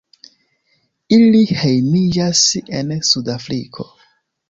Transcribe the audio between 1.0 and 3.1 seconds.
Ili hejmiĝas en